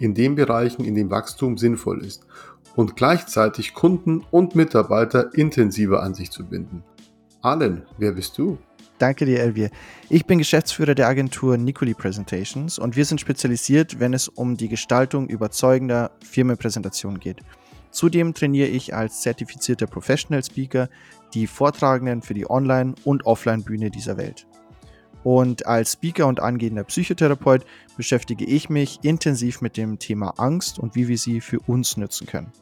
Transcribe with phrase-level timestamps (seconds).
[0.00, 2.26] in den Bereichen, in denen Wachstum sinnvoll ist
[2.74, 6.82] und gleichzeitig Kunden und Mitarbeiter intensiver an sich zu binden.
[7.42, 8.58] Allen, wer bist du?
[8.98, 9.70] Danke dir, Elvier.
[10.10, 14.68] Ich bin Geschäftsführer der Agentur Nicoli Presentations und wir sind spezialisiert, wenn es um die
[14.68, 17.38] Gestaltung überzeugender Firmenpräsentationen geht.
[17.90, 20.88] Zudem trainiere ich als zertifizierter Professional Speaker
[21.32, 24.46] die Vortragenden für die Online- und Offline-Bühne dieser Welt.
[25.22, 27.64] Und als Speaker und angehender Psychotherapeut
[27.96, 32.26] beschäftige ich mich intensiv mit dem Thema Angst und wie wir sie für uns nutzen
[32.26, 32.52] können.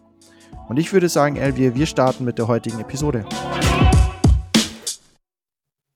[0.68, 3.24] Und ich würde sagen, Elvia, wir starten mit der heutigen Episode.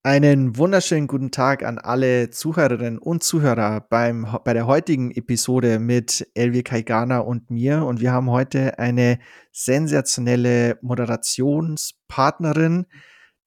[0.04, 6.28] Einen wunderschönen guten Tag an alle Zuhörerinnen und Zuhörer beim, bei der heutigen Episode mit
[6.34, 7.84] Elvia Kaigana und mir.
[7.84, 9.20] Und wir haben heute eine
[9.52, 12.86] sensationelle Moderationspartnerin,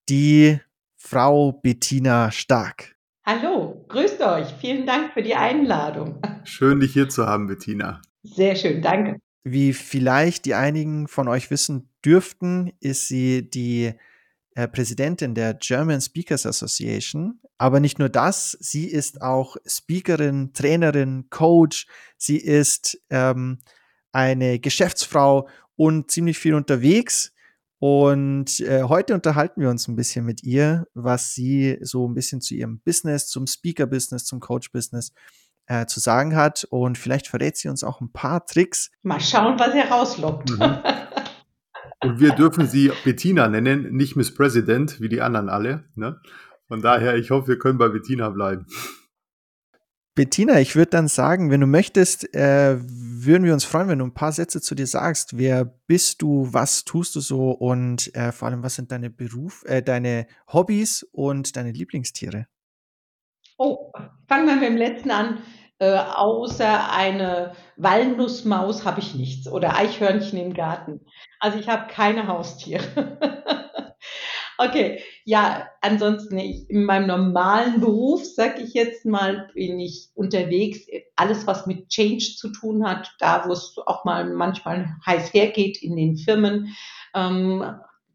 [0.08, 0.62] die
[0.96, 2.95] Frau Bettina Stark.
[3.28, 4.54] Hallo, grüßt euch.
[4.62, 6.22] Vielen Dank für die Einladung.
[6.44, 8.00] Schön, dich hier zu haben, Bettina.
[8.22, 9.20] Sehr schön, danke.
[9.44, 13.94] Wie vielleicht die einigen von euch wissen dürften, ist sie die
[14.54, 17.40] äh, Präsidentin der German Speakers Association.
[17.58, 21.88] Aber nicht nur das, sie ist auch Speakerin, Trainerin, Coach.
[22.18, 23.58] Sie ist ähm,
[24.12, 27.34] eine Geschäftsfrau und ziemlich viel unterwegs.
[27.88, 32.42] Und äh, heute unterhalten wir uns ein bisschen mit ihr, was sie so ein bisschen
[32.42, 35.14] zu ihrem Business, zum Speaker-Business, zum Coach-Business
[35.68, 36.66] äh, zu sagen hat.
[36.72, 38.90] Und vielleicht verrät sie uns auch ein paar Tricks.
[39.04, 40.50] Mal schauen, was er rauslockt.
[40.50, 40.78] Mhm.
[42.02, 45.84] Und wir dürfen sie Bettina nennen, nicht Miss President, wie die anderen alle.
[45.94, 46.20] Ne?
[46.68, 48.66] Von daher, ich hoffe, wir können bei Bettina bleiben.
[50.16, 54.06] Bettina, ich würde dann sagen, wenn du möchtest, äh, würden wir uns freuen, wenn du
[54.06, 55.38] ein paar Sätze zu dir sagst.
[55.38, 56.48] Wer bist du?
[56.54, 57.52] Was tust du so?
[57.52, 62.48] Und äh, vor allem, was sind deine Beruf, äh, deine Hobbys und deine Lieblingstiere?
[63.58, 63.92] Oh,
[64.30, 65.40] fangen wir mit dem letzten an.
[65.80, 71.02] Äh, außer eine Walnussmaus habe ich nichts oder Eichhörnchen im Garten.
[71.42, 73.18] Also ich habe keine Haustiere.
[74.58, 80.88] Okay, ja, ansonsten ich, in meinem normalen Beruf, sag ich jetzt mal, bin ich unterwegs.
[81.16, 85.82] Alles, was mit Change zu tun hat, da wo es auch mal manchmal heiß hergeht
[85.82, 86.76] in den Firmen,
[87.14, 87.64] ähm,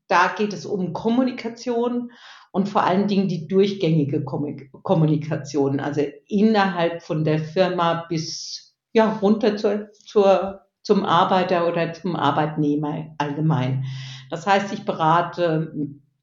[0.09, 2.11] da geht es um Kommunikation
[2.53, 9.57] und vor allen Dingen die durchgängige Kommunikation, also innerhalb von der Firma bis ja runter
[9.57, 13.85] zur, zur, zum Arbeiter oder zum Arbeitnehmer allgemein.
[14.31, 15.73] Das heißt, ich berate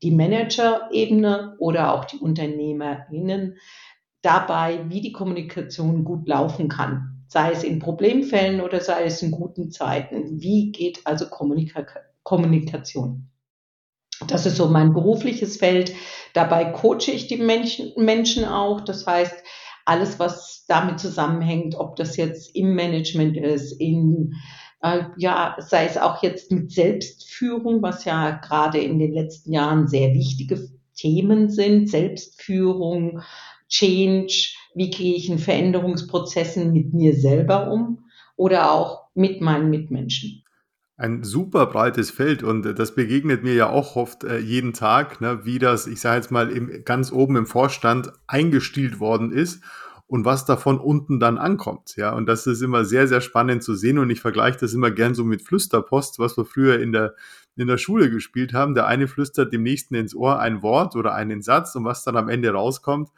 [0.02, 3.58] die Manager-Ebene oder auch die UnternehmerInnen
[4.22, 7.24] dabei, wie die Kommunikation gut laufen kann.
[7.28, 10.40] Sei es in Problemfällen oder sei es in guten Zeiten.
[10.42, 11.86] Wie geht also Kommunika
[12.24, 13.30] Kommunikation?
[14.28, 15.94] Das ist so mein berufliches Feld.
[16.34, 18.82] Dabei coache ich die Menschen, Menschen auch.
[18.82, 19.36] Das heißt,
[19.86, 24.34] alles, was damit zusammenhängt, ob das jetzt im Management ist, in
[24.82, 29.88] äh, ja, sei es auch jetzt mit Selbstführung, was ja gerade in den letzten Jahren
[29.88, 33.22] sehr wichtige Themen sind, Selbstführung,
[33.70, 38.06] Change, wie gehe ich in Veränderungsprozessen mit mir selber um?
[38.36, 40.44] Oder auch mit meinen Mitmenschen.
[40.96, 45.46] Ein super breites Feld und das begegnet mir ja auch oft äh, jeden Tag, ne,
[45.46, 49.62] wie das, ich sage jetzt mal, im, ganz oben im Vorstand eingestielt worden ist
[50.08, 51.96] und was davon unten dann ankommt.
[51.98, 54.00] Ja, und das ist immer sehr, sehr spannend zu sehen.
[54.00, 57.14] Und ich vergleiche das immer gern so mit Flüsterpost, was wir früher in der,
[57.58, 58.74] in der Schule gespielt haben.
[58.74, 62.16] Der eine flüstert dem nächsten ins Ohr ein Wort oder einen Satz und was dann
[62.16, 63.10] am Ende rauskommt.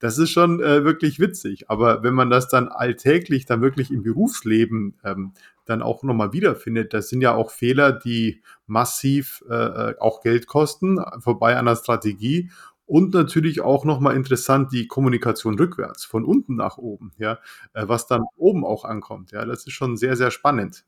[0.00, 1.70] Das ist schon äh, wirklich witzig.
[1.70, 5.32] Aber wenn man das dann alltäglich dann wirklich im Berufsleben ähm,
[5.64, 10.46] dann auch nochmal wiederfindet, das sind ja auch Fehler, die massiv äh, äh auch Geld
[10.46, 12.50] kosten, vorbei an der Strategie
[12.86, 17.38] und natürlich auch nochmal interessant die Kommunikation rückwärts, von unten nach oben, ja,
[17.72, 19.32] äh, was dann oben auch ankommt.
[19.32, 20.84] Ja, das ist schon sehr, sehr spannend.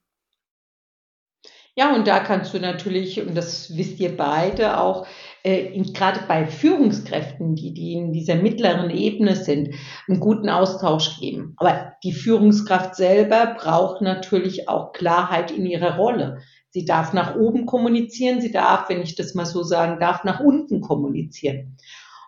[1.79, 5.07] Ja, und da kannst du natürlich, und das wisst ihr beide auch,
[5.43, 9.75] äh, gerade bei Führungskräften, die, die in dieser mittleren Ebene sind,
[10.09, 11.53] einen guten Austausch geben.
[11.59, 16.39] Aber die Führungskraft selber braucht natürlich auch Klarheit in ihrer Rolle.
[16.71, 20.41] Sie darf nach oben kommunizieren, sie darf, wenn ich das mal so sagen darf, nach
[20.41, 21.77] unten kommunizieren.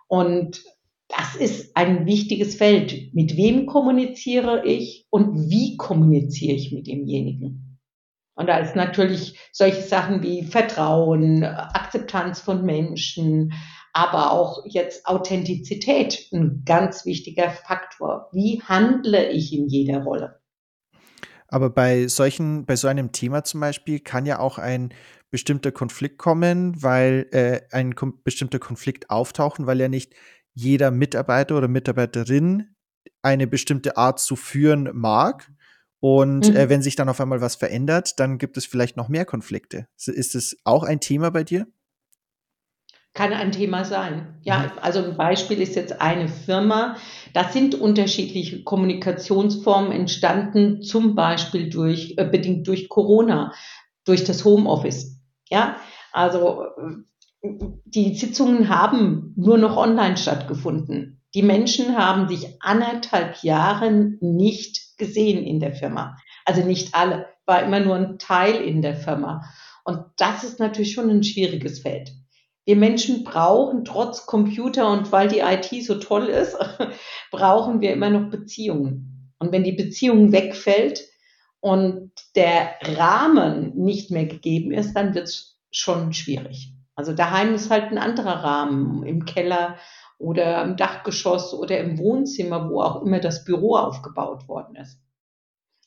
[0.07, 0.63] Und
[1.07, 3.13] das ist ein wichtiges Feld.
[3.13, 7.79] Mit wem kommuniziere ich und wie kommuniziere ich mit demjenigen?
[8.35, 13.51] Und da ist natürlich solche Sachen wie Vertrauen, Akzeptanz von Menschen,
[13.91, 18.29] aber auch jetzt Authentizität ein ganz wichtiger Faktor.
[18.31, 20.38] Wie handle ich in jeder Rolle?
[21.49, 24.93] Aber bei solchen, bei so einem Thema zum Beispiel kann ja auch ein
[25.31, 30.13] bestimmter Konflikt kommen, weil äh, ein kom bestimmter Konflikt auftauchen, weil ja nicht
[30.53, 32.75] jeder Mitarbeiter oder Mitarbeiterin
[33.21, 35.51] eine bestimmte Art zu führen mag.
[35.99, 36.55] Und mhm.
[36.55, 39.87] äh, wenn sich dann auf einmal was verändert, dann gibt es vielleicht noch mehr Konflikte.
[39.97, 41.67] Ist es auch ein Thema bei dir?
[43.19, 44.39] Kann ein Thema sein.
[44.43, 44.71] Ja, mhm.
[44.81, 46.95] also ein Beispiel ist jetzt eine Firma.
[47.33, 53.51] Da sind unterschiedliche Kommunikationsformen entstanden, zum Beispiel durch, äh, bedingt durch Corona,
[54.05, 55.19] durch das Homeoffice.
[55.49, 55.75] Ja,
[56.13, 56.63] also
[57.43, 61.21] die Sitzungen haben nur noch online stattgefunden.
[61.35, 66.15] Die Menschen haben sich anderthalb Jahre nicht gesehen in der Firma.
[66.45, 69.43] Also nicht alle, war immer nur ein Teil in der Firma.
[69.83, 72.13] Und das ist natürlich schon ein schwieriges Feld.
[72.69, 76.55] Wir Menschen brauchen trotz Computer und weil die IT so toll ist,
[77.31, 79.33] brauchen wir immer noch Beziehungen.
[79.39, 81.01] Und wenn die Beziehung wegfällt
[81.61, 86.71] und der Rahmen nicht mehr gegeben ist, dann wird es schon schwierig.
[86.93, 89.77] Also daheim ist halt ein anderer Rahmen, im Keller
[90.19, 94.99] oder im Dachgeschoss oder im Wohnzimmer, wo auch immer das Büro aufgebaut worden ist.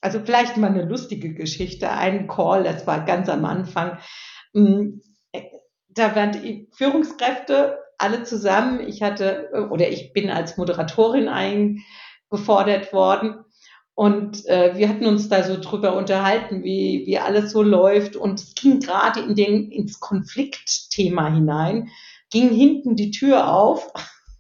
[0.01, 3.99] Also vielleicht mal eine lustige Geschichte, ein Call, das war ganz am Anfang.
[5.95, 8.81] Da waren die Führungskräfte alle zusammen.
[8.81, 13.45] Ich hatte oder ich bin als Moderatorin eingefordert worden
[13.95, 18.17] und äh, wir hatten uns da so drüber unterhalten, wie, wie alles so läuft.
[18.17, 21.91] Und es ging gerade in den, ins Konfliktthema hinein,
[22.31, 23.93] ging hinten die Tür auf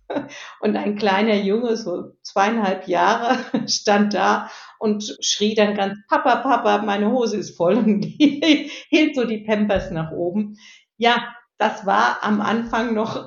[0.61, 3.39] und ein kleiner Junge, so zweieinhalb Jahre,
[3.69, 9.25] stand da und schrie dann ganz, Papa, Papa, meine Hose ist voll und hielt so
[9.25, 10.57] die Pampers nach oben.
[10.97, 13.25] Ja, das war am Anfang noch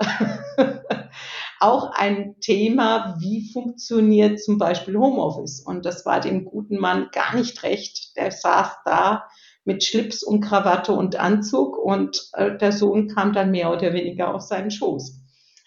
[1.62, 5.62] auch ein Thema, wie funktioniert zum Beispiel Homeoffice.
[5.62, 8.18] Und das war dem guten Mann gar nicht recht.
[8.18, 9.30] Der saß da
[9.64, 14.36] mit Schlips und Krawatte und Anzug und äh, der Sohn kam dann mehr oder weniger
[14.36, 15.22] auf seinen Schoß.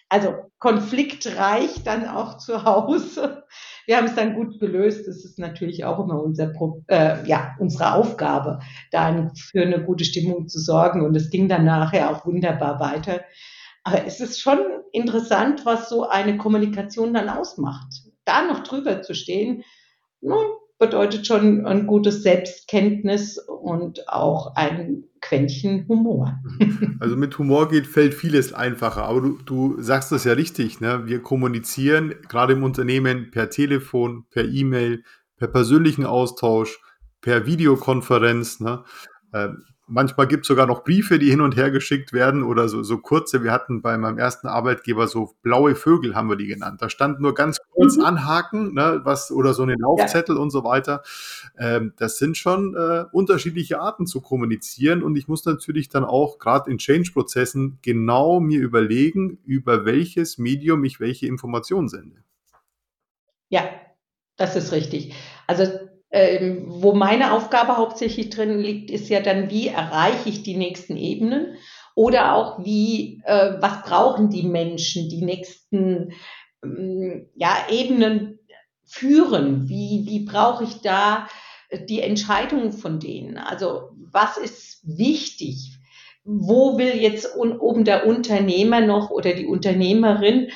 [0.09, 3.45] Also konfliktreich dann auch zu Hause.
[3.87, 5.07] Wir haben es dann gut gelöst.
[5.07, 6.53] Das ist natürlich auch immer unser,
[6.89, 8.61] äh, ja, unsere Aufgabe,
[8.91, 11.03] da für eine gute Stimmung zu sorgen.
[11.03, 13.21] Und es ging dann nachher auch wunderbar weiter.
[13.85, 14.59] Aber es ist schon
[14.93, 18.03] interessant, was so eine Kommunikation dann ausmacht.
[18.25, 19.63] Da noch drüber zu stehen,
[20.21, 20.35] ne,
[20.79, 26.39] bedeutet schon ein gutes Selbstkenntnis und auch ein Quäntchen Humor.
[27.01, 29.05] Also mit Humor geht, fällt vieles einfacher.
[29.05, 30.81] Aber du, du sagst das ja richtig.
[30.81, 31.07] Ne?
[31.07, 35.05] Wir kommunizieren gerade im Unternehmen per Telefon, per E-Mail,
[35.37, 36.81] per persönlichen Austausch,
[37.21, 38.59] per Videokonferenz.
[38.59, 38.83] Ne?
[39.91, 42.99] Manchmal gibt es sogar noch Briefe, die hin und her geschickt werden oder so, so
[42.99, 43.43] kurze.
[43.43, 46.83] Wir hatten bei meinem ersten Arbeitgeber so blaue Vögel, haben wir die genannt.
[46.83, 48.05] Da stand nur ganz kurz mhm.
[48.05, 50.43] anhaken, ne, was, oder so eine Laufzettel ja.
[50.43, 51.03] und so weiter.
[51.59, 56.39] Ähm, das sind schon äh, unterschiedliche Arten zu kommunizieren und ich muss natürlich dann auch
[56.39, 62.17] gerade in Change-Prozessen genau mir überlegen, über welches Medium ich welche Informationen sende.
[63.49, 63.63] Ja,
[64.37, 65.15] das ist richtig.
[65.47, 70.57] Also ähm, wo meine Aufgabe hauptsächlich drin liegt, ist ja dann, wie erreiche ich die
[70.57, 71.57] nächsten Ebenen
[71.95, 76.13] oder auch wie, äh, was brauchen die Menschen, die nächsten
[76.65, 78.39] ähm, ja, Ebenen
[78.85, 79.69] führen?
[79.69, 81.29] Wie, wie brauche ich da
[81.89, 83.37] die Entscheidungen von denen?
[83.37, 85.77] Also was ist wichtig?
[86.25, 90.49] Wo will jetzt oben der Unternehmer noch oder die Unternehmerin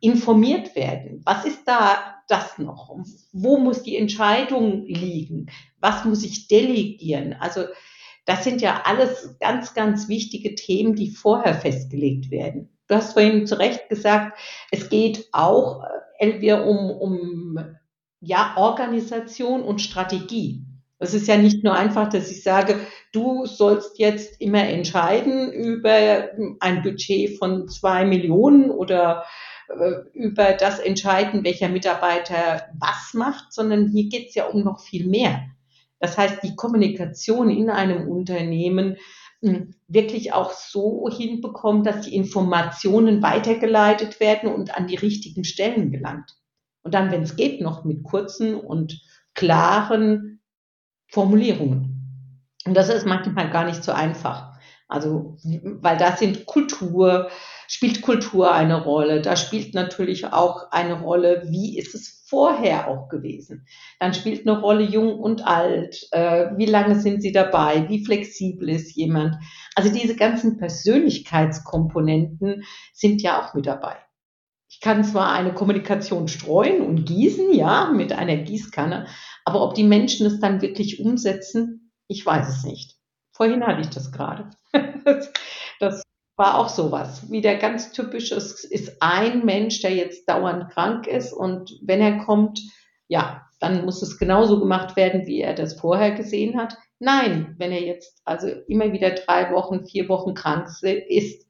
[0.00, 1.22] informiert werden?
[1.24, 2.96] Was ist da das noch?
[3.32, 5.50] Wo muss die Entscheidung liegen?
[5.80, 7.34] Was muss ich delegieren?
[7.38, 7.64] Also
[8.26, 12.68] das sind ja alles ganz, ganz wichtige Themen, die vorher festgelegt werden.
[12.86, 14.38] Du hast vorhin zu Recht gesagt,
[14.70, 15.84] es geht auch
[16.18, 17.76] äh, um, um
[18.20, 20.64] ja, Organisation und Strategie.
[20.98, 22.78] Es ist ja nicht nur einfach, dass ich sage,
[23.12, 26.28] du sollst jetzt immer entscheiden über
[26.60, 29.24] ein Budget von zwei Millionen oder
[30.12, 35.06] über das entscheiden, welcher Mitarbeiter was macht, sondern hier geht es ja um noch viel
[35.06, 35.46] mehr.
[36.00, 38.96] Das heißt, die Kommunikation in einem Unternehmen
[39.42, 45.90] hm, wirklich auch so hinbekommt, dass die Informationen weitergeleitet werden und an die richtigen Stellen
[45.90, 46.36] gelangt.
[46.82, 49.00] Und dann, wenn es geht, noch mit kurzen und
[49.34, 50.40] klaren
[51.08, 52.00] Formulierungen.
[52.66, 54.50] Und das ist manchmal gar nicht so einfach.
[54.88, 57.30] Also, weil da sind Kultur,
[57.70, 59.22] spielt Kultur eine Rolle.
[59.22, 63.64] Da spielt natürlich auch eine Rolle, wie ist es vorher auch gewesen.
[64.00, 66.08] Dann spielt eine Rolle jung und alt.
[66.10, 67.88] Äh, wie lange sind sie dabei?
[67.88, 69.36] Wie flexibel ist jemand?
[69.76, 73.98] Also diese ganzen Persönlichkeitskomponenten sind ja auch mit dabei.
[74.68, 79.06] Ich kann zwar eine Kommunikation streuen und gießen, ja, mit einer Gießkanne,
[79.44, 82.96] aber ob die Menschen es dann wirklich umsetzen, ich weiß es nicht.
[83.32, 84.50] Vorhin hatte ich das gerade.
[85.80, 86.02] Das
[86.40, 87.30] war auch sowas.
[87.30, 92.24] Wieder ganz typisch ist, ist ein Mensch, der jetzt dauernd krank ist und wenn er
[92.24, 92.62] kommt,
[93.08, 96.78] ja, dann muss es genauso gemacht werden, wie er das vorher gesehen hat.
[96.98, 101.46] Nein, wenn er jetzt also immer wieder drei Wochen, vier Wochen krank ist,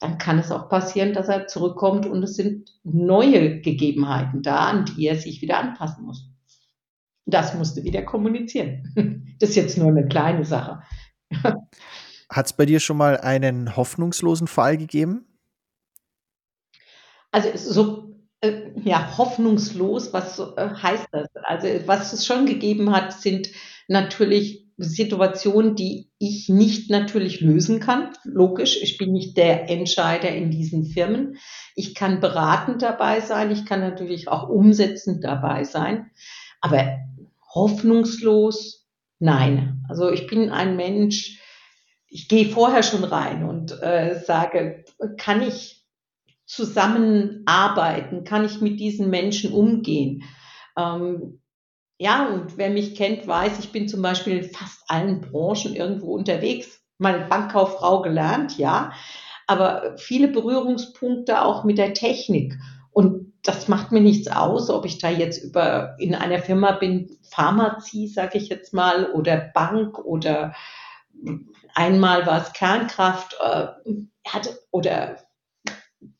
[0.00, 4.86] dann kann es auch passieren, dass er zurückkommt und es sind neue Gegebenheiten da, an
[4.86, 6.30] die er sich wieder anpassen muss.
[7.26, 9.20] Das musste wieder kommunizieren.
[9.40, 10.80] Das ist jetzt nur eine kleine Sache.
[12.34, 15.24] Hat es bei dir schon mal einen hoffnungslosen Fall gegeben?
[17.30, 21.28] Also so äh, ja hoffnungslos, was äh, heißt das?
[21.44, 23.50] Also was es schon gegeben hat, sind
[23.86, 28.10] natürlich Situationen, die ich nicht natürlich lösen kann.
[28.24, 31.36] Logisch, ich bin nicht der Entscheider in diesen Firmen.
[31.76, 36.10] Ich kann beratend dabei sein, ich kann natürlich auch umsetzend dabei sein,
[36.60, 36.98] aber
[37.54, 38.88] hoffnungslos,
[39.20, 39.84] nein.
[39.88, 41.40] Also ich bin ein Mensch,
[42.14, 44.84] ich gehe vorher schon rein und äh, sage,
[45.18, 45.84] kann ich
[46.46, 48.22] zusammenarbeiten?
[48.22, 50.22] Kann ich mit diesen Menschen umgehen?
[50.78, 51.40] Ähm,
[51.98, 56.14] ja, und wer mich kennt, weiß, ich bin zum Beispiel in fast allen Branchen irgendwo
[56.14, 56.80] unterwegs.
[56.98, 58.92] Meine Bankkauffrau gelernt, ja,
[59.48, 62.54] aber viele Berührungspunkte auch mit der Technik.
[62.92, 67.18] Und das macht mir nichts aus, ob ich da jetzt über in einer Firma bin,
[67.28, 70.54] Pharmazie, sage ich jetzt mal, oder Bank oder
[71.74, 73.66] Einmal war es Kernkraft äh,
[74.26, 75.18] hatte, oder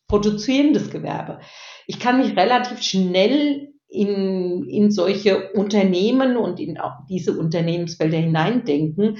[0.08, 1.40] produzierendes Gewerbe.
[1.86, 9.18] Ich kann mich relativ schnell in, in solche Unternehmen und in auch diese Unternehmensfelder hineindenken.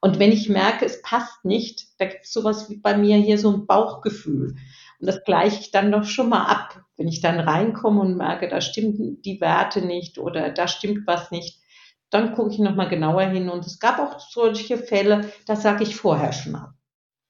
[0.00, 3.38] Und wenn ich merke, es passt nicht, da gibt es sowas wie bei mir hier
[3.38, 4.56] so ein Bauchgefühl.
[4.98, 6.80] Und das gleiche ich dann doch schon mal ab.
[6.96, 11.30] Wenn ich dann reinkomme und merke, da stimmen die Werte nicht oder da stimmt was
[11.30, 11.60] nicht,
[12.10, 13.48] dann gucke ich nochmal genauer hin.
[13.48, 16.72] Und es gab auch solche Fälle, das sage ich vorher schon ab.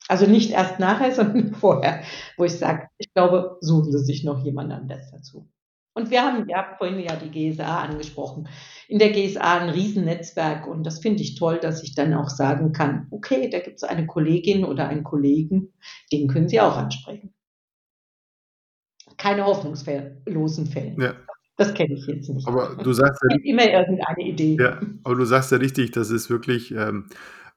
[0.08, 2.02] Also nicht erst nachher, sondern vorher,
[2.36, 5.48] wo ich sage, ich glaube, suchen Sie sich noch jemand anders dazu.
[5.94, 8.50] Und wir haben ja vorhin ja die GSA angesprochen.
[8.86, 12.72] In der GSA ein Riesennetzwerk und das finde ich toll, dass ich dann auch sagen
[12.74, 15.72] kann, okay, da gibt es eine Kollegin oder einen Kollegen,
[16.12, 17.32] den können Sie auch ansprechen.
[19.16, 20.96] Keine hoffnungslosen Fälle.
[21.02, 21.14] Ja.
[21.56, 22.46] Das kenne ich jetzt nicht.
[22.46, 24.56] Aber du sagst ja, immer irgendeine Idee.
[24.60, 27.06] Ja, aber du sagst ja richtig, das ist wirklich, ähm,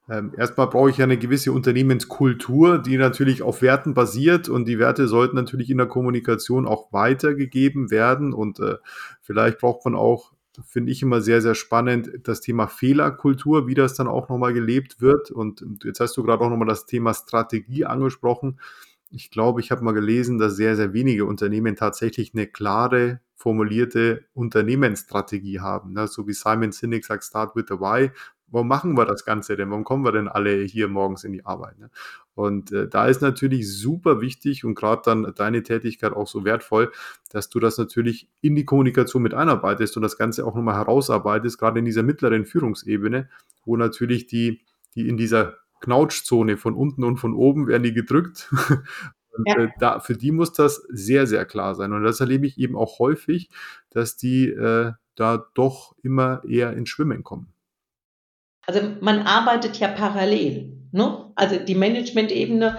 [0.10, 4.80] ähm, erstmal brauche ich ja eine gewisse Unternehmenskultur, die natürlich auf Werten basiert und die
[4.80, 8.76] Werte sollten natürlich in der Kommunikation auch weitergegeben werden und äh,
[9.22, 10.32] vielleicht braucht man auch
[10.68, 15.02] finde ich immer sehr, sehr spannend, das Thema Fehlerkultur, wie das dann auch nochmal gelebt
[15.02, 15.32] wird.
[15.32, 18.60] Und jetzt hast du gerade auch nochmal das Thema Strategie angesprochen.
[19.12, 24.26] Ich glaube, ich habe mal gelesen, dass sehr, sehr wenige Unternehmen tatsächlich eine klare formulierte
[24.34, 25.94] Unternehmensstrategie haben.
[25.94, 26.08] Ne?
[26.08, 28.12] So wie Simon Sinek sagt, start with the why.
[28.52, 29.70] Warum machen wir das Ganze denn?
[29.70, 31.80] Warum kommen wir denn alle hier morgens in die Arbeit?
[31.80, 31.90] Ne?
[32.36, 36.92] Und äh, da ist natürlich super wichtig und gerade dann deine Tätigkeit auch so wertvoll,
[37.32, 41.58] dass du das natürlich in die Kommunikation mit einarbeitest und das Ganze auch nochmal herausarbeitest,
[41.58, 43.30] gerade in dieser mittleren Führungsebene,
[43.66, 44.62] wo natürlich die,
[44.96, 48.52] die in dieser Knautschzone von unten und von oben werden die gedrückt
[49.40, 49.64] Und ja.
[49.64, 51.94] äh, da, für die muss das sehr, sehr klar sein.
[51.94, 53.50] Und das erlebe ich eben auch häufig,
[53.90, 57.54] dass die äh, da doch immer eher ins Schwimmen kommen.
[58.66, 60.74] Also man arbeitet ja parallel.
[60.92, 61.32] Ne?
[61.36, 62.78] Also die Management-Ebene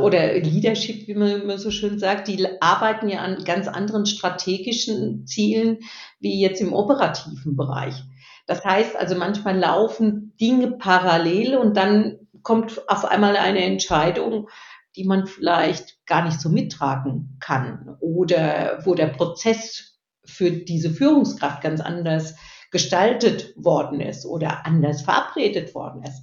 [0.00, 5.26] oder Leadership, wie man immer so schön sagt, die arbeiten ja an ganz anderen strategischen
[5.26, 5.80] Zielen
[6.20, 8.02] wie jetzt im operativen Bereich.
[8.46, 12.17] Das heißt also, manchmal laufen Dinge parallel und dann
[12.48, 14.48] kommt auf einmal eine Entscheidung,
[14.96, 21.60] die man vielleicht gar nicht so mittragen kann oder wo der Prozess für diese Führungskraft
[21.60, 22.36] ganz anders
[22.70, 26.22] gestaltet worden ist oder anders verabredet worden ist.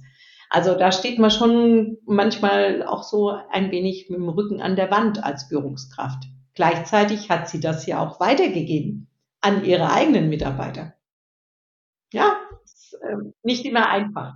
[0.50, 4.90] Also da steht man schon manchmal auch so ein wenig mit dem Rücken an der
[4.90, 6.24] Wand als Führungskraft.
[6.54, 9.06] Gleichzeitig hat sie das ja auch weitergegeben
[9.40, 10.94] an ihre eigenen Mitarbeiter.
[12.12, 13.14] Ja, ist, äh,
[13.44, 14.34] nicht immer einfach.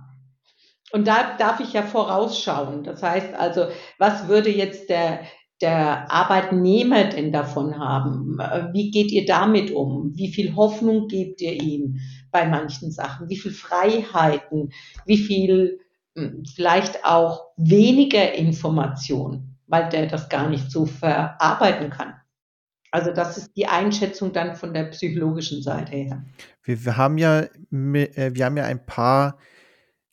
[0.93, 2.83] Und da darf ich ja vorausschauen.
[2.83, 3.67] Das heißt also,
[3.97, 5.21] was würde jetzt der,
[5.61, 8.37] der Arbeitnehmer denn davon haben?
[8.73, 10.11] Wie geht ihr damit um?
[10.15, 11.99] Wie viel Hoffnung gebt ihr ihm
[12.31, 13.29] bei manchen Sachen?
[13.29, 14.71] Wie viel Freiheiten?
[15.05, 15.79] Wie viel
[16.15, 19.51] hm, vielleicht auch weniger Information?
[19.71, 22.13] weil der das gar nicht so verarbeiten kann.
[22.91, 26.25] Also das ist die Einschätzung dann von der psychologischen Seite her.
[26.61, 29.37] Wir, wir haben ja, äh, wir haben ja ein paar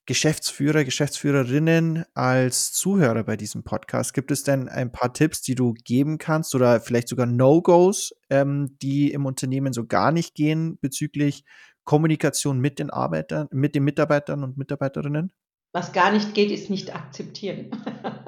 [0.09, 4.15] Geschäftsführer, Geschäftsführerinnen als Zuhörer bei diesem Podcast.
[4.15, 8.79] Gibt es denn ein paar Tipps, die du geben kannst oder vielleicht sogar No-Gos, ähm,
[8.81, 11.45] die im Unternehmen so gar nicht gehen bezüglich
[11.85, 15.31] Kommunikation mit den Arbeitern, mit den Mitarbeitern und Mitarbeiterinnen?
[15.75, 17.71] Was gar nicht geht, ist nicht akzeptieren.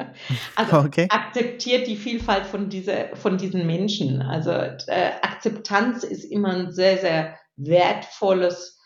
[0.57, 1.07] also okay.
[1.09, 4.21] akzeptiert die Vielfalt von, dieser, von diesen Menschen.
[4.21, 8.80] Also äh, Akzeptanz ist immer ein sehr, sehr wertvolles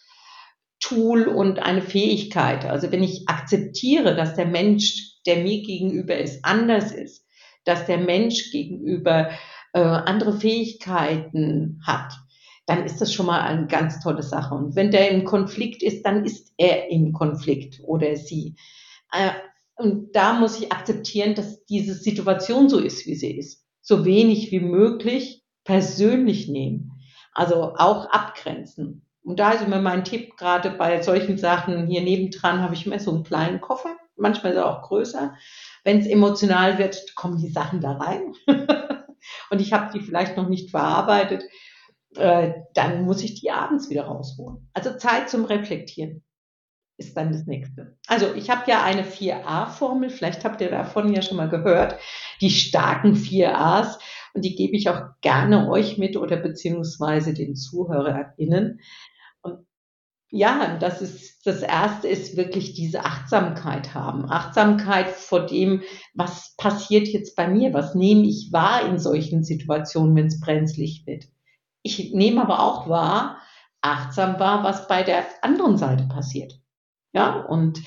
[0.81, 2.65] Tool und eine Fähigkeit.
[2.65, 7.25] Also wenn ich akzeptiere, dass der Mensch, der mir gegenüber ist, anders ist,
[7.65, 9.31] dass der Mensch gegenüber
[9.73, 12.13] äh, andere Fähigkeiten hat,
[12.67, 14.55] dann ist das schon mal eine ganz tolle Sache.
[14.55, 18.57] Und wenn der im Konflikt ist, dann ist er im Konflikt oder sie.
[19.13, 19.31] Äh,
[19.77, 23.65] und da muss ich akzeptieren, dass diese Situation so ist, wie sie ist.
[23.83, 26.93] So wenig wie möglich persönlich nehmen.
[27.33, 29.05] Also auch abgrenzen.
[29.25, 32.99] Und da ist immer mein Tipp, gerade bei solchen Sachen, hier nebendran habe ich immer
[32.99, 35.35] so einen kleinen Koffer, manchmal ist er auch größer.
[35.83, 38.35] Wenn es emotional wird, kommen die Sachen da rein.
[39.51, 41.45] und ich habe die vielleicht noch nicht verarbeitet,
[42.17, 44.69] äh, dann muss ich die abends wieder rausholen.
[44.75, 46.23] Also Zeit zum Reflektieren
[46.97, 47.97] ist dann das nächste.
[48.07, 51.99] Also ich habe ja eine 4a-Formel, vielleicht habt ihr davon ja schon mal gehört,
[52.41, 53.99] die starken 4a's
[54.33, 58.81] und die gebe ich auch gerne euch mit oder beziehungsweise den ZuhörerInnen.
[60.37, 64.29] Ja, das ist, das erste ist wirklich diese Achtsamkeit haben.
[64.29, 67.73] Achtsamkeit vor dem, was passiert jetzt bei mir?
[67.73, 71.27] Was nehme ich wahr in solchen Situationen, wenn es brenzlig wird?
[71.85, 73.39] Ich nehme aber auch wahr,
[73.81, 76.59] achtsam wahr, was bei der anderen Seite passiert.
[77.13, 77.81] Ja, und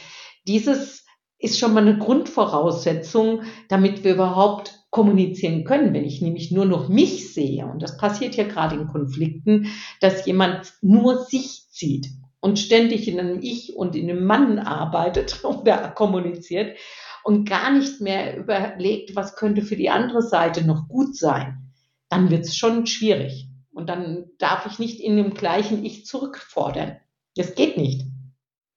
[0.48, 1.06] dieses
[1.40, 5.94] ist schon mal eine Grundvoraussetzung, damit wir überhaupt kommunizieren können.
[5.94, 9.68] Wenn ich nämlich nur noch mich sehe, und das passiert ja gerade in Konflikten,
[10.00, 12.08] dass jemand nur sich sieht
[12.40, 16.78] und ständig in einem Ich und in einem Mann arbeitet oder kommuniziert
[17.24, 21.74] und gar nicht mehr überlegt, was könnte für die andere Seite noch gut sein,
[22.10, 23.50] dann wird es schon schwierig.
[23.74, 26.98] Und dann darf ich nicht in dem gleichen Ich zurückfordern.
[27.36, 28.08] Das geht nicht.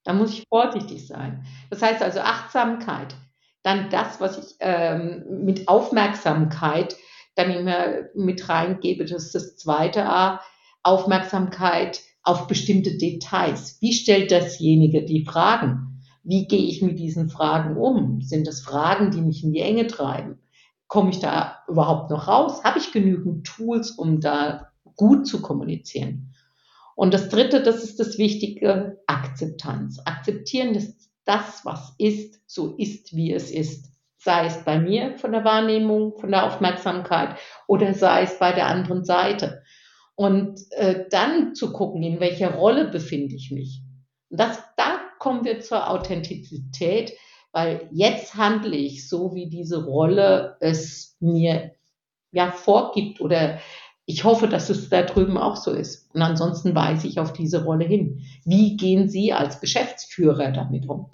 [0.04, 1.46] Da muss ich vorsichtig sein.
[1.70, 3.14] Das heißt also Achtsamkeit.
[3.62, 6.96] Dann das, was ich ähm, mit Aufmerksamkeit
[7.36, 10.42] dann immer mit reingebe, das ist das zweite A.
[10.82, 13.78] Aufmerksamkeit auf bestimmte Details.
[13.80, 16.02] Wie stellt dasjenige die Fragen?
[16.22, 18.20] Wie gehe ich mit diesen Fragen um?
[18.20, 20.38] Sind das Fragen, die mich in die Enge treiben?
[20.86, 22.62] Komme ich da überhaupt noch raus?
[22.62, 26.34] Habe ich genügend Tools, um da gut zu kommunizieren?
[26.94, 30.00] Und das Dritte, das ist das Wichtige, Akzeptanz.
[30.04, 33.86] Akzeptieren, dass das, was ist, so ist, wie es ist.
[34.18, 38.66] Sei es bei mir von der Wahrnehmung, von der Aufmerksamkeit oder sei es bei der
[38.66, 39.59] anderen Seite.
[40.20, 43.80] Und äh, dann zu gucken, in welcher Rolle befinde ich mich.
[44.28, 47.14] Und das, da kommen wir zur Authentizität,
[47.52, 51.74] weil jetzt handle ich so, wie diese Rolle es mir
[52.32, 53.60] ja vorgibt oder
[54.04, 56.14] ich hoffe, dass es da drüben auch so ist.
[56.14, 58.20] Und ansonsten weise ich auf diese Rolle hin.
[58.44, 61.12] Wie gehen Sie als Geschäftsführer damit um?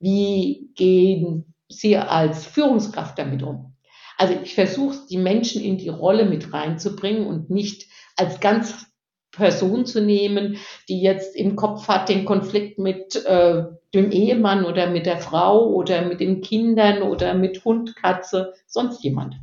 [0.00, 3.76] Wie gehen Sie als Führungskraft damit um?
[4.16, 7.86] Also ich versuche, die Menschen in die Rolle mit reinzubringen und nicht
[8.18, 8.86] als ganz
[9.30, 10.56] Person zu nehmen,
[10.88, 15.66] die jetzt im Kopf hat den Konflikt mit äh, dem Ehemann oder mit der Frau
[15.68, 19.36] oder mit den Kindern oder mit Hund, Katze, sonst jemand.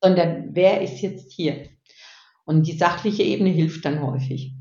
[0.00, 1.68] Sondern wer ist jetzt hier?
[2.44, 4.53] Und die sachliche Ebene hilft dann häufig.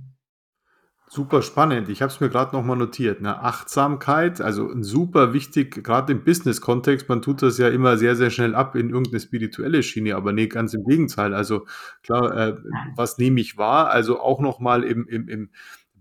[1.13, 1.89] Super spannend.
[1.89, 3.21] Ich habe es mir gerade nochmal notiert.
[3.21, 3.39] Ne?
[3.39, 7.07] Achtsamkeit, also super wichtig, gerade im Business-Kontext.
[7.07, 10.47] Man tut das ja immer sehr, sehr schnell ab in irgendeine spirituelle Schiene, aber nee,
[10.47, 11.35] ganz im Gegenteil.
[11.35, 11.67] Also
[12.01, 12.55] klar, äh,
[12.95, 13.91] was nehme ich wahr?
[13.91, 15.49] Also auch nochmal im, im, im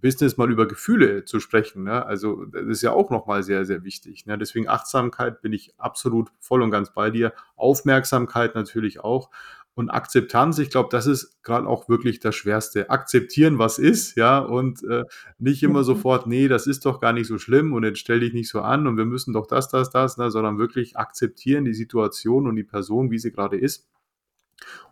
[0.01, 1.85] Business mal über Gefühle zu sprechen.
[1.85, 2.07] Ne?
[2.07, 4.25] Also das ist ja auch nochmal sehr, sehr wichtig.
[4.25, 4.39] Ne?
[4.39, 7.35] Deswegen Achtsamkeit bin ich absolut voll und ganz bei dir.
[7.57, 9.29] Aufmerksamkeit natürlich auch.
[9.75, 12.91] Und Akzeptanz, ich glaube, das ist gerade auch wirklich das Schwerste.
[12.91, 15.05] Akzeptieren, was ist, ja, und äh,
[15.39, 15.85] nicht immer mhm.
[15.85, 18.61] sofort, nee, das ist doch gar nicht so schlimm und jetzt stell dich nicht so
[18.61, 22.57] an und wir müssen doch das, das, das, ne, sondern wirklich akzeptieren die Situation und
[22.57, 23.89] die Person, wie sie gerade ist.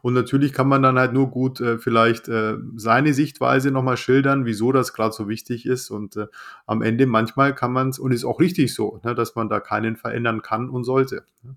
[0.03, 4.47] Und natürlich kann man dann halt nur gut äh, vielleicht äh, seine Sichtweise nochmal schildern,
[4.47, 5.91] wieso das gerade so wichtig ist.
[5.91, 6.27] Und äh,
[6.67, 9.61] am Ende manchmal kann man es, und ist auch richtig so, ne, dass man da
[9.61, 11.25] keinen verändern kann und sollte.
[11.43, 11.57] Ne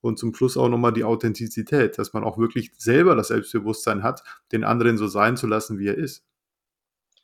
[0.00, 4.22] und zum Schluss auch nochmal die Authentizität, dass man auch wirklich selber das Selbstbewusstsein hat,
[4.52, 6.24] den anderen so sein zu lassen, wie er ist.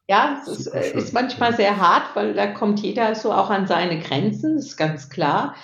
[0.09, 3.67] Ja, es ist, äh, ist, manchmal sehr hart, weil da kommt jeder so auch an
[3.67, 5.57] seine Grenzen, ist ganz klar.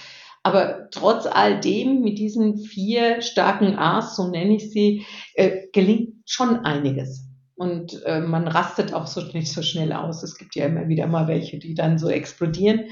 [0.42, 6.14] Aber trotz all dem, mit diesen vier starken A's, so nenne ich sie, äh, gelingt
[6.26, 7.28] schon einiges.
[7.54, 10.24] Und äh, man rastet auch so nicht so schnell aus.
[10.24, 12.86] Es gibt ja immer wieder mal welche, die dann so explodieren.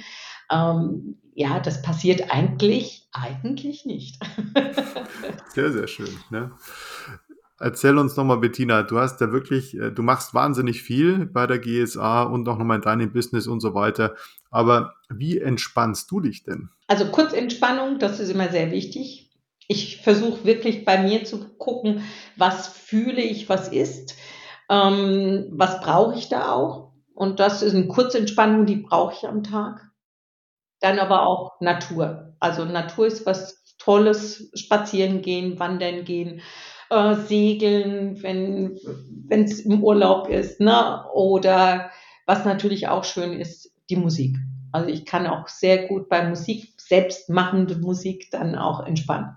[0.50, 4.20] Ähm, ja, das passiert eigentlich, eigentlich nicht.
[5.54, 6.10] sehr, sehr schön.
[6.30, 6.50] Ne?
[7.58, 11.58] Erzähl uns nochmal, Bettina, du hast ja wirklich, äh, du machst wahnsinnig viel bei der
[11.58, 14.16] GSA und auch nochmal in deinem Business und so weiter.
[14.50, 16.70] Aber wie entspannst du dich denn?
[16.88, 19.30] Also Kurzentspannung, das ist immer sehr wichtig.
[19.68, 22.02] Ich versuche wirklich bei mir zu gucken,
[22.36, 24.16] was fühle ich, was ist,
[24.68, 26.92] ähm, was brauche ich da auch.
[27.14, 29.89] Und das ist eine Kurzentspannung, die brauche ich am Tag.
[30.81, 32.35] Dann aber auch Natur.
[32.40, 36.43] Also Natur ist was Tolles, spazieren gehen, wandern gehen,
[36.90, 38.79] äh, segeln, wenn
[39.31, 41.05] es im Urlaub ist, ne?
[41.14, 41.90] Oder
[42.27, 44.37] was natürlich auch schön ist, die Musik.
[44.73, 49.37] Also ich kann auch sehr gut bei Musik, selbstmachende Musik, dann auch entspannen.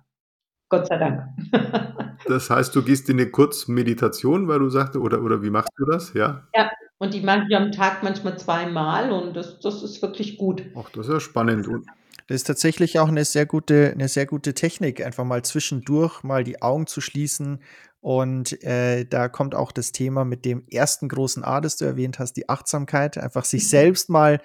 [0.70, 1.24] Gott sei Dank.
[2.28, 5.86] das heißt, du gehst in eine Kurzmeditation, weil du sagst, oder, oder wie machst du
[5.86, 6.14] das?
[6.14, 6.48] Ja.
[6.56, 6.72] Ja,
[7.04, 10.64] und die mache ich am Tag manchmal zweimal und das, das ist wirklich gut.
[10.76, 11.68] Ach, das ist ja spannend.
[11.68, 11.86] Und
[12.28, 16.46] das ist tatsächlich auch eine sehr gute, eine sehr gute Technik, einfach mal zwischendurch mal
[16.46, 17.60] die Augen zu schließen.
[18.00, 22.20] Und äh, da kommt auch das Thema mit dem ersten großen A, das du erwähnt
[22.20, 23.68] hast, die Achtsamkeit, einfach sich mhm.
[23.68, 24.42] selbst mal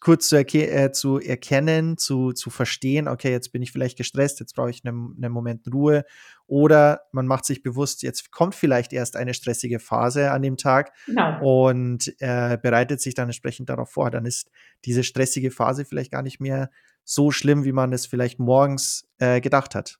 [0.00, 4.40] kurz zu, erke äh, zu erkennen, zu, zu verstehen, okay, jetzt bin ich vielleicht gestresst,
[4.40, 6.04] jetzt brauche ich einen, einen Moment Ruhe.
[6.46, 10.92] Oder man macht sich bewusst, jetzt kommt vielleicht erst eine stressige Phase an dem Tag
[11.06, 11.40] genau.
[11.40, 14.10] und äh, bereitet sich dann entsprechend darauf vor.
[14.10, 14.50] Dann ist
[14.84, 16.70] diese stressige Phase vielleicht gar nicht mehr
[17.04, 19.98] so schlimm, wie man es vielleicht morgens äh, gedacht hat.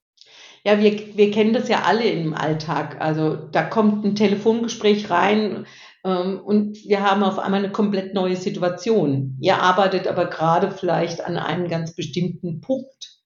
[0.65, 2.97] Ja, wir, wir kennen das ja alle im Alltag.
[3.01, 5.67] Also da kommt ein Telefongespräch rein
[6.07, 9.37] und wir haben auf einmal eine komplett neue Situation.
[9.41, 13.23] Ihr arbeitet aber gerade vielleicht an einem ganz bestimmten Punkt.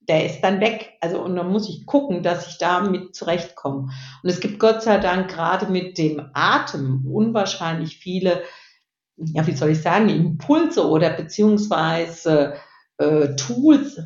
[0.00, 0.94] Der ist dann weg.
[1.00, 3.90] Also, und dann muss ich gucken, dass ich damit zurechtkomme.
[4.22, 8.42] Und es gibt Gott sei Dank gerade mit dem Atem unwahrscheinlich viele,
[9.16, 12.54] ja, wie soll ich sagen, Impulse oder beziehungsweise
[12.98, 14.00] äh, Tools,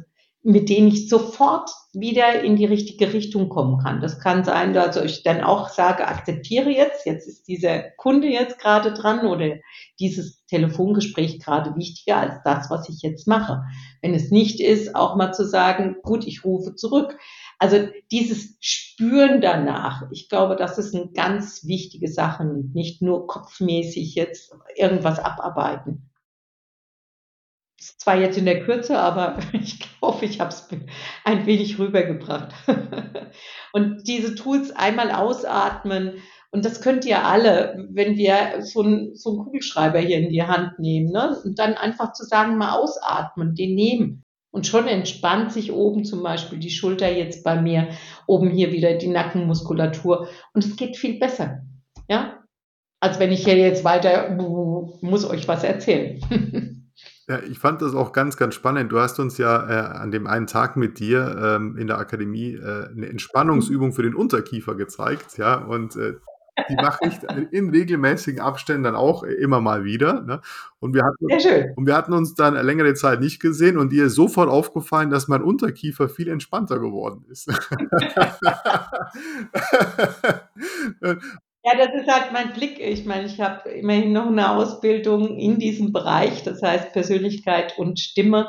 [0.49, 4.01] mit denen ich sofort wieder in die richtige Richtung kommen kann.
[4.01, 8.59] Das kann sein, dass ich dann auch sage, akzeptiere jetzt, jetzt ist dieser Kunde jetzt
[8.59, 9.57] gerade dran oder
[10.01, 13.63] dieses Telefongespräch gerade wichtiger als das, was ich jetzt mache.
[14.01, 17.19] Wenn es nicht ist, auch mal zu sagen, gut, ich rufe zurück.
[17.59, 24.15] Also dieses Spüren danach, ich glaube, das ist eine ganz wichtige Sache, nicht nur kopfmäßig
[24.15, 26.08] jetzt irgendwas abarbeiten
[27.99, 30.69] zwar jetzt in der Kürze, aber ich glaube, ich habe es
[31.25, 32.55] ein wenig rübergebracht.
[33.73, 36.15] und diese Tools einmal ausatmen,
[36.51, 40.45] und das könnt ihr alle, wenn wir so einen, so einen Kugelschreiber hier in die
[40.45, 41.37] Hand nehmen, ne?
[41.45, 44.25] und dann einfach zu sagen, mal ausatmen, den nehmen.
[44.51, 47.89] Und schon entspannt sich oben zum Beispiel die Schulter jetzt bei mir,
[48.27, 50.29] oben hier wieder die Nackenmuskulatur.
[50.55, 51.61] Und es geht viel besser.
[52.09, 52.39] Ja?
[52.99, 54.31] Als wenn ich hier jetzt weiter
[55.03, 56.19] muss euch was erzählen.
[57.29, 58.91] Ja, ich fand das auch ganz, ganz spannend.
[58.91, 62.55] Du hast uns ja äh, an dem einen Tag mit dir ähm, in der Akademie
[62.55, 66.15] äh, eine Entspannungsübung für den Unterkiefer gezeigt, ja, und äh,
[66.71, 67.19] die mache ich
[67.53, 70.23] in regelmäßigen Abständen dann auch immer mal wieder.
[70.23, 70.41] Ne?
[70.81, 71.27] Und, wir hatten,
[71.77, 75.29] und wir hatten uns dann längere Zeit nicht gesehen und dir ist sofort aufgefallen, dass
[75.29, 77.49] mein Unterkiefer viel entspannter geworden ist.
[81.69, 82.79] Ja, das ist halt mein Blick.
[82.81, 87.99] Ich meine, ich habe immerhin noch eine Ausbildung in diesem Bereich, das heißt Persönlichkeit und
[87.99, 88.49] Stimme.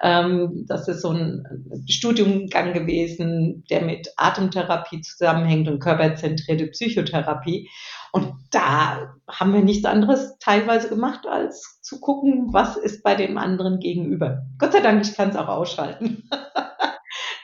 [0.00, 1.44] Ähm, das ist so ein
[1.86, 7.68] Studiumgang gewesen, der mit Atemtherapie zusammenhängt und körperzentrierte Psychotherapie.
[8.12, 13.36] Und da haben wir nichts anderes teilweise gemacht, als zu gucken, was ist bei dem
[13.36, 14.46] anderen gegenüber.
[14.58, 16.28] Gott sei Dank, ich kann es auch ausschalten.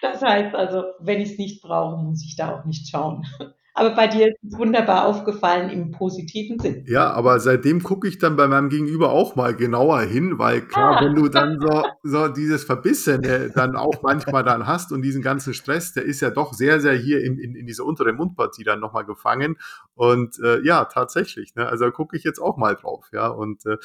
[0.03, 3.27] Das heißt also, wenn ich es nicht brauche, muss ich da auch nicht schauen.
[3.81, 6.85] Aber bei dir ist es wunderbar aufgefallen im positiven Sinn.
[6.87, 10.99] Ja, aber seitdem gucke ich dann bei meinem Gegenüber auch mal genauer hin, weil klar,
[10.99, 11.03] ah.
[11.03, 15.55] wenn du dann so, so dieses Verbissene dann auch manchmal dann hast und diesen ganzen
[15.55, 18.81] Stress, der ist ja doch sehr, sehr hier in, in, in dieser unteren Mundpartie dann
[18.81, 19.57] nochmal gefangen.
[19.95, 21.55] Und äh, ja, tatsächlich.
[21.55, 21.67] Ne?
[21.67, 23.29] Also gucke ich jetzt auch mal drauf, ja.
[23.29, 23.79] Und äh,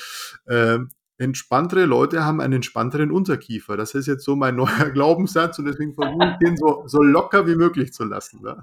[0.50, 3.78] ähm, entspanntere Leute haben einen entspannteren Unterkiefer.
[3.78, 7.48] Das ist jetzt so mein neuer Glaubenssatz und deswegen versuche ich den so, so locker
[7.48, 8.42] wie möglich zu lassen.
[8.42, 8.60] Ne?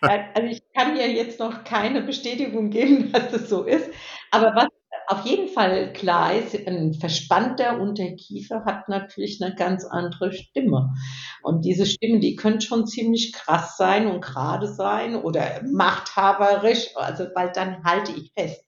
[0.00, 3.90] Also ich kann dir jetzt noch keine Bestätigung geben, dass das so ist.
[4.30, 4.68] Aber was
[5.08, 10.94] auf jeden Fall klar ist, ein verspannter Unterkiefer hat natürlich eine ganz andere Stimme.
[11.42, 17.24] Und diese Stimmen, die können schon ziemlich krass sein und gerade sein oder machthaberisch, also
[17.34, 18.64] weil dann halte ich fest.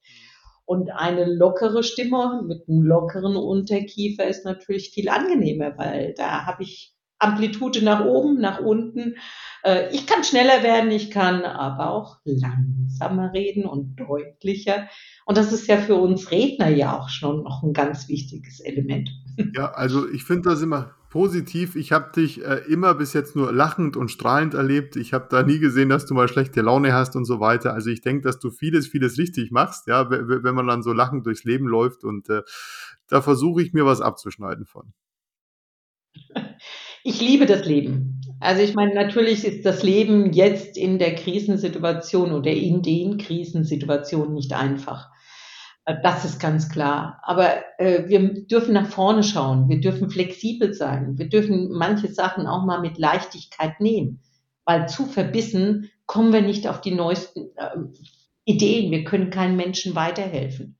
[0.68, 6.62] Und eine lockere Stimme mit einem lockeren Unterkiefer ist natürlich viel angenehmer, weil da habe
[6.62, 9.16] ich Amplitude nach oben, nach unten.
[9.64, 14.88] Äh, ich kann schneller werden, ich kann aber auch langsamer reden und deutlicher.
[15.24, 19.08] Und das ist ja für uns Redner ja auch schon noch ein ganz wichtiges Element.
[19.54, 21.76] Ja, also ich finde das immer positiv.
[21.76, 24.96] Ich habe dich äh, immer bis jetzt nur lachend und strahlend erlebt.
[24.96, 27.72] Ich habe da nie gesehen, dass du mal schlechte Laune hast und so weiter.
[27.74, 31.26] Also ich denke, dass du vieles, vieles richtig machst, ja, wenn man dann so lachend
[31.26, 32.42] durchs Leben läuft und äh,
[33.08, 34.92] da versuche ich mir was abzuschneiden von.
[37.04, 38.20] Ich liebe das Leben.
[38.40, 44.34] Also ich meine, natürlich ist das Leben jetzt in der Krisensituation oder in den Krisensituationen
[44.34, 45.08] nicht einfach.
[45.88, 47.20] Äh, das ist ganz klar.
[47.22, 49.68] Aber äh, wir dürfen nach vorne schauen.
[49.68, 51.18] Wir dürfen flexibel sein.
[51.18, 54.20] Wir dürfen manche Sachen auch mal mit Leichtigkeit nehmen.
[54.64, 57.76] Weil zu verbissen kommen wir nicht auf die neuesten äh,
[58.44, 58.90] Ideen.
[58.90, 60.76] Wir können keinen Menschen weiterhelfen.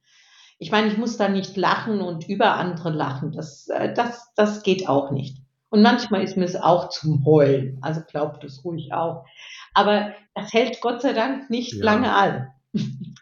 [0.59, 3.33] Ich meine, ich muss da nicht lachen und über andere lachen.
[3.33, 5.39] Das, äh, das, das geht auch nicht.
[5.71, 7.79] Und manchmal ist mir es auch zum Heulen.
[7.83, 9.25] Also glaubt es ruhig auch.
[9.75, 11.85] Aber das hält Gott sei Dank nicht ja.
[11.85, 12.49] lange an.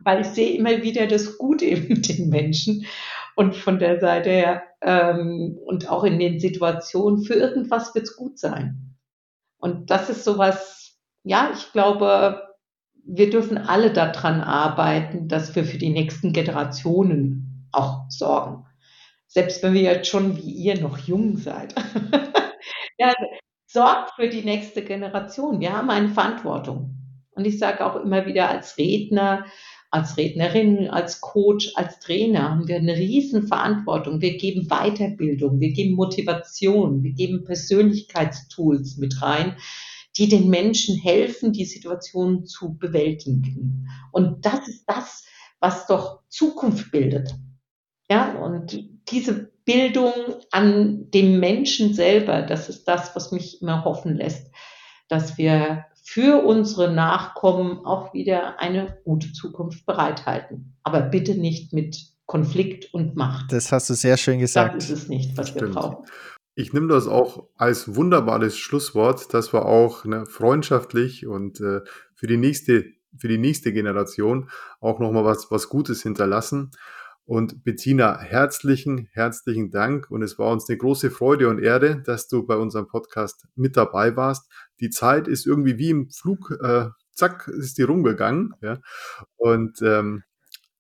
[0.00, 2.86] Weil ich sehe immer wieder das Gute in den Menschen.
[3.34, 8.16] Und von der Seite her ähm, und auch in den Situationen, für irgendwas wird es
[8.16, 8.96] gut sein.
[9.58, 12.42] Und das ist sowas, ja, ich glaube,
[13.04, 18.64] wir dürfen alle daran arbeiten, dass wir für die nächsten Generationen auch sorgen.
[19.26, 21.74] Selbst wenn wir jetzt schon wie ihr noch jung seid.
[22.98, 23.12] ja,
[23.66, 25.60] sorgt für die nächste Generation.
[25.60, 26.95] Wir haben eine Verantwortung.
[27.36, 29.44] Und ich sage auch immer wieder als Redner,
[29.90, 34.20] als Rednerin, als Coach, als Trainer haben wir eine riesen Verantwortung.
[34.20, 39.56] Wir geben Weiterbildung, wir geben Motivation, wir geben Persönlichkeitstools mit rein,
[40.16, 43.86] die den Menschen helfen, die Situation zu bewältigen.
[44.12, 45.24] Und das ist das,
[45.60, 47.34] was doch Zukunft bildet.
[48.10, 50.12] Ja, und diese Bildung
[50.52, 54.50] an dem Menschen selber, das ist das, was mich immer hoffen lässt,
[55.08, 60.76] dass wir für unsere Nachkommen auch wieder eine gute Zukunft bereithalten.
[60.84, 63.52] Aber bitte nicht mit Konflikt und Macht.
[63.52, 64.76] Das hast du sehr schön gesagt.
[64.76, 65.74] Das ist es nicht, was Stimmt.
[65.74, 66.06] wir brauchen.
[66.54, 71.80] Ich nehme das auch als wunderbares Schlusswort, dass wir auch ne, freundschaftlich und äh,
[72.14, 72.84] für die nächste
[73.18, 74.48] für die nächste Generation
[74.80, 76.70] auch noch mal was was Gutes hinterlassen.
[77.26, 80.10] Und Bettina, herzlichen, herzlichen Dank.
[80.10, 83.76] Und es war uns eine große Freude und Ehre, dass du bei unserem Podcast mit
[83.76, 84.48] dabei warst.
[84.78, 88.54] Die Zeit ist irgendwie wie im Flug, äh, zack, ist die rumgegangen.
[88.62, 88.78] Ja.
[89.36, 90.22] Und ähm,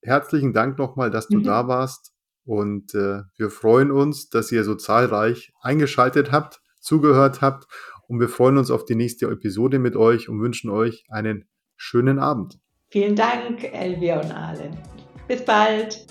[0.02, 1.42] herzlichen Dank nochmal, dass du mhm.
[1.42, 2.12] da warst.
[2.44, 7.66] Und äh, wir freuen uns, dass ihr so zahlreich eingeschaltet habt, zugehört habt.
[8.06, 12.20] Und wir freuen uns auf die nächste Episode mit euch und wünschen euch einen schönen
[12.20, 12.60] Abend.
[12.88, 14.78] Vielen Dank, Elvia und Allen.
[15.26, 16.06] Bis bald.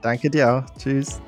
[0.00, 0.64] Danke dir auch.
[0.78, 1.20] Tschüss.